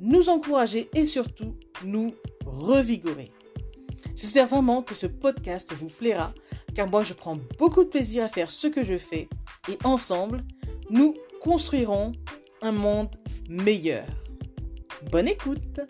nous 0.00 0.28
encourager 0.28 0.88
et 0.94 1.06
surtout 1.06 1.56
nous 1.84 2.14
revigorer. 2.44 3.32
J'espère 4.14 4.46
vraiment 4.46 4.82
que 4.82 4.94
ce 4.94 5.06
podcast 5.06 5.72
vous 5.72 5.88
plaira 5.88 6.32
car 6.74 6.88
moi 6.88 7.02
je 7.02 7.14
prends 7.14 7.38
beaucoup 7.58 7.84
de 7.84 7.88
plaisir 7.88 8.24
à 8.24 8.28
faire 8.28 8.50
ce 8.50 8.66
que 8.66 8.84
je 8.84 8.98
fais 8.98 9.28
et 9.68 9.78
ensemble, 9.84 10.44
nous 10.90 11.14
construirons 11.40 12.12
un 12.62 12.72
monde 12.72 13.14
meilleur. 13.48 14.06
Bonne 15.10 15.28
écoute 15.28 15.80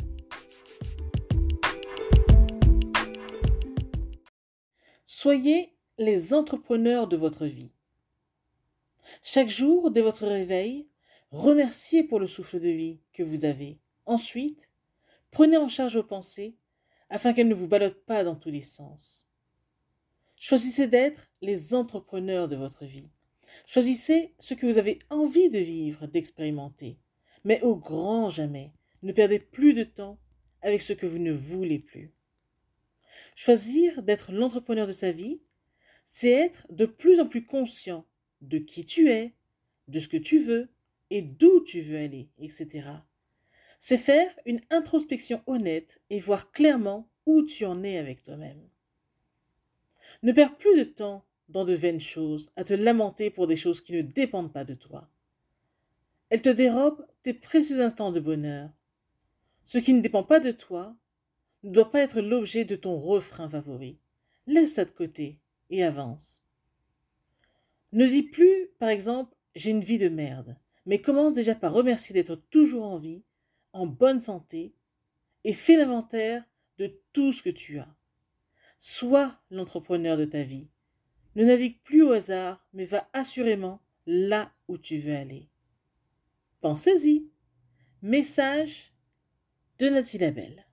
Soyez 5.04 5.74
les 5.98 6.34
entrepreneurs 6.34 7.08
de 7.08 7.16
votre 7.16 7.46
vie. 7.46 7.72
Chaque 9.22 9.48
jour, 9.48 9.90
dès 9.90 10.02
votre 10.02 10.26
réveil, 10.26 10.88
remerciez 11.30 12.04
pour 12.04 12.20
le 12.20 12.26
souffle 12.26 12.60
de 12.60 12.68
vie 12.68 13.00
que 13.12 13.22
vous 13.22 13.44
avez. 13.44 13.80
Ensuite, 14.06 14.70
prenez 15.30 15.56
en 15.56 15.68
charge 15.68 15.96
vos 15.96 16.04
pensées 16.04 16.56
afin 17.10 17.32
qu'elles 17.32 17.48
ne 17.48 17.54
vous 17.54 17.68
ballottent 17.68 18.04
pas 18.04 18.24
dans 18.24 18.36
tous 18.36 18.50
les 18.50 18.62
sens. 18.62 19.28
Choisissez 20.36 20.86
d'être 20.86 21.28
les 21.42 21.74
entrepreneurs 21.74 22.48
de 22.48 22.56
votre 22.56 22.84
vie. 22.84 23.10
Choisissez 23.64 24.34
ce 24.38 24.54
que 24.54 24.66
vous 24.66 24.78
avez 24.78 24.98
envie 25.10 25.50
de 25.50 25.58
vivre, 25.58 26.06
d'expérimenter. 26.06 26.98
Mais 27.44 27.60
au 27.62 27.76
grand 27.76 28.28
jamais, 28.28 28.72
ne 29.02 29.12
perdez 29.12 29.38
plus 29.38 29.74
de 29.74 29.84
temps 29.84 30.18
avec 30.62 30.82
ce 30.82 30.92
que 30.92 31.06
vous 31.06 31.18
ne 31.18 31.32
voulez 31.32 31.78
plus. 31.78 32.12
Choisir 33.34 34.02
d'être 34.02 34.32
l'entrepreneur 34.32 34.86
de 34.86 34.92
sa 34.92 35.12
vie, 35.12 35.40
c'est 36.04 36.30
être 36.30 36.66
de 36.70 36.86
plus 36.86 37.20
en 37.20 37.26
plus 37.26 37.44
conscient 37.44 38.06
de 38.40 38.58
qui 38.58 38.84
tu 38.84 39.10
es, 39.10 39.34
de 39.88 39.98
ce 39.98 40.08
que 40.08 40.16
tu 40.16 40.38
veux 40.38 40.68
et 41.10 41.22
d'où 41.22 41.62
tu 41.64 41.80
veux 41.80 41.98
aller, 41.98 42.30
etc. 42.38 42.88
C'est 43.78 43.98
faire 43.98 44.30
une 44.46 44.60
introspection 44.70 45.42
honnête 45.46 46.00
et 46.10 46.18
voir 46.18 46.50
clairement 46.50 47.08
où 47.26 47.42
tu 47.42 47.66
en 47.66 47.82
es 47.82 47.98
avec 47.98 48.22
toi-même. 48.22 48.68
Ne 50.22 50.32
perds 50.32 50.56
plus 50.56 50.78
de 50.78 50.84
temps 50.84 51.24
dans 51.48 51.64
de 51.64 51.74
vaines 51.74 52.00
choses, 52.00 52.50
à 52.56 52.64
te 52.64 52.74
lamenter 52.74 53.30
pour 53.30 53.46
des 53.46 53.56
choses 53.56 53.80
qui 53.80 53.92
ne 53.92 54.02
dépendent 54.02 54.52
pas 54.52 54.64
de 54.64 54.74
toi. 54.74 55.08
Elles 56.28 56.42
te 56.42 56.48
dérobent 56.48 57.06
tes 57.22 57.34
précieux 57.34 57.80
instants 57.80 58.12
de 58.12 58.20
bonheur. 58.20 58.70
Ce 59.64 59.78
qui 59.78 59.92
ne 59.92 60.00
dépend 60.00 60.24
pas 60.24 60.40
de 60.40 60.50
toi 60.50 60.96
ne 61.62 61.70
doit 61.72 61.90
pas 61.90 62.00
être 62.00 62.20
l'objet 62.20 62.64
de 62.64 62.76
ton 62.76 62.96
refrain 62.96 63.48
favori. 63.48 63.98
Laisse 64.46 64.74
ça 64.74 64.84
de 64.84 64.90
côté 64.90 65.38
et 65.70 65.84
avance. 65.84 66.44
Ne 67.92 68.06
dis 68.06 68.22
plus, 68.22 68.68
par 68.78 68.88
exemple, 68.88 69.34
j'ai 69.54 69.70
une 69.70 69.80
vie 69.80 69.98
de 69.98 70.08
merde, 70.08 70.56
mais 70.84 71.00
commence 71.00 71.32
déjà 71.32 71.54
par 71.54 71.72
remercier 71.72 72.14
d'être 72.14 72.36
toujours 72.50 72.84
en 72.84 72.98
vie, 72.98 73.22
en 73.76 73.86
bonne 73.86 74.20
santé, 74.20 74.74
et 75.44 75.52
fais 75.52 75.76
l'inventaire 75.76 76.44
de 76.78 76.98
tout 77.12 77.32
ce 77.32 77.42
que 77.42 77.50
tu 77.50 77.78
as. 77.78 77.94
Sois 78.78 79.38
l'entrepreneur 79.50 80.16
de 80.16 80.24
ta 80.24 80.42
vie. 80.42 80.68
Ne 81.34 81.44
navigue 81.44 81.80
plus 81.82 82.02
au 82.02 82.12
hasard, 82.12 82.66
mais 82.72 82.84
va 82.84 83.08
assurément 83.12 83.80
là 84.06 84.50
où 84.68 84.78
tu 84.78 84.98
veux 84.98 85.14
aller. 85.14 85.48
Pensez-y. 86.60 87.28
Message 88.02 88.92
de 89.78 89.88
Nathalie 89.88 90.18
Labelle. 90.18 90.66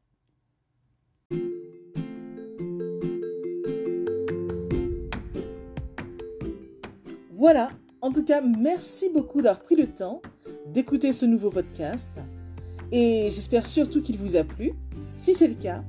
Voilà, 7.31 7.71
en 8.01 8.11
tout 8.11 8.23
cas, 8.23 8.41
merci 8.41 9.09
beaucoup 9.09 9.41
d'avoir 9.41 9.63
pris 9.63 9.75
le 9.75 9.93
temps 9.93 10.21
d'écouter 10.67 11.11
ce 11.11 11.25
nouveau 11.25 11.49
podcast 11.51 12.19
et 12.93 13.31
j'espère 13.31 13.65
surtout 13.65 14.01
qu'il 14.03 14.17
vous 14.17 14.35
a 14.35 14.43
plu. 14.43 14.73
Si 15.17 15.33
c'est 15.33 15.47
le 15.47 15.55
cas, 15.55 15.83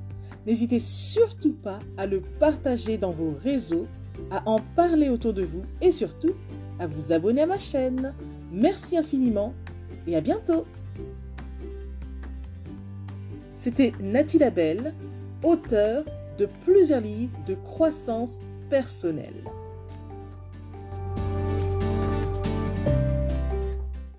n'hésitez 0.47 0.79
surtout 0.79 1.53
pas 1.53 1.79
à 1.97 2.07
le 2.07 2.19
partager 2.19 2.97
dans 2.97 3.11
vos 3.11 3.31
réseaux, 3.43 3.85
à 4.31 4.41
en 4.49 4.59
parler 4.75 5.09
autour 5.09 5.33
de 5.33 5.43
vous 5.43 5.61
et 5.81 5.91
surtout 5.91 6.33
à 6.79 6.87
vous 6.87 7.13
abonner 7.13 7.43
à 7.43 7.45
ma 7.45 7.59
chaîne. 7.59 8.15
Merci 8.51 8.97
infiniment 8.97 9.53
et 10.07 10.15
à 10.15 10.21
bientôt. 10.21 10.65
C'était 13.53 13.93
Nathalie 14.01 14.39
Labelle, 14.39 14.93
auteure 15.43 16.03
de 16.39 16.47
plusieurs 16.65 17.01
livres 17.01 17.37
de 17.47 17.53
croissance 17.53 18.39
personnelle. 18.69 19.43